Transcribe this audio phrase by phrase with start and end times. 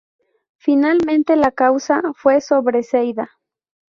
[0.57, 3.29] Finalmente la causa fue sobreseída.